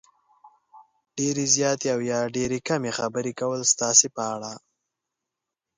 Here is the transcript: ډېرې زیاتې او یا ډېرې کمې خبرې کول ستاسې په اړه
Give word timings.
ډېرې 1.17 1.45
زیاتې 1.55 1.87
او 1.93 1.99
یا 2.11 2.19
ډېرې 2.35 2.59
کمې 2.67 2.91
خبرې 2.97 3.31
کول 3.39 3.59
ستاسې 3.73 4.07
په 4.15 4.23
اړه 4.35 4.51